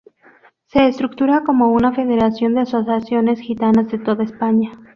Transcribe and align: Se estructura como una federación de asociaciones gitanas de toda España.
Se 0.65 0.87
estructura 0.87 1.43
como 1.43 1.67
una 1.67 1.93
federación 1.93 2.55
de 2.55 2.61
asociaciones 2.61 3.39
gitanas 3.39 3.91
de 3.91 3.99
toda 3.99 4.23
España. 4.23 4.71